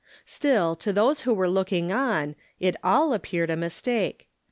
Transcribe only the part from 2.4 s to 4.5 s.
it all ap peared a mistake.